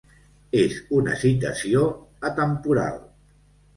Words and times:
És 0.61 0.77
una 1.01 1.13
citació 1.25 1.85
atemporal. 2.31 2.99